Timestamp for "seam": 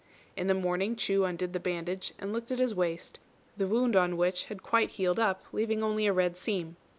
6.37-6.75